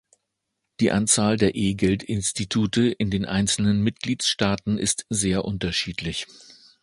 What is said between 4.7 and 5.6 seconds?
ist sehr